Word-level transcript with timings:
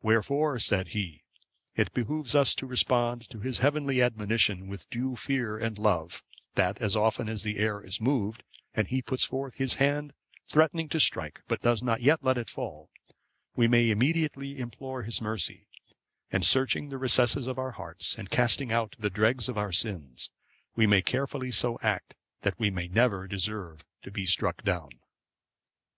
Wherefore," 0.00 0.58
said 0.60 0.88
he, 0.96 1.24
"it 1.76 1.92
behoves 1.92 2.34
us 2.34 2.54
to 2.54 2.64
respond 2.66 3.28
to 3.28 3.40
His 3.40 3.58
heavenly 3.58 4.00
admonition 4.00 4.66
with 4.66 4.88
due 4.88 5.14
fear 5.14 5.58
and 5.58 5.76
love; 5.76 6.24
that, 6.54 6.78
as 6.80 6.96
often 6.96 7.28
as 7.28 7.42
the 7.42 7.58
air 7.58 7.82
is 7.82 8.00
moved 8.00 8.44
and 8.72 8.88
He 8.88 9.02
puts 9.02 9.24
forth 9.26 9.56
His 9.56 9.74
hand 9.74 10.14
threatening 10.46 10.88
to 10.88 10.98
strike, 10.98 11.42
but 11.48 11.60
does 11.60 11.82
not 11.82 12.00
yet 12.00 12.24
let 12.24 12.38
it 12.38 12.48
fall, 12.48 12.88
we 13.56 13.68
may 13.68 13.90
immediately 13.90 14.58
implore 14.58 15.02
His 15.02 15.20
mercy; 15.20 15.68
and 16.32 16.46
searching 16.46 16.88
the 16.88 16.96
recesses 16.96 17.46
of 17.46 17.58
our 17.58 17.72
hearts, 17.72 18.16
and 18.16 18.30
casting 18.30 18.72
out 18.72 18.96
the 18.98 19.10
dregs 19.10 19.50
of 19.50 19.58
our 19.58 19.70
sins, 19.72 20.30
we 20.76 20.86
may 20.86 21.02
carefully 21.02 21.50
so 21.52 21.78
act 21.82 22.14
that 22.40 22.58
we 22.58 22.70
may 22.70 22.88
never 22.88 23.26
deserve 23.28 23.84
to 24.00 24.10
be 24.10 24.24
struck 24.24 24.64
down." 24.64 24.88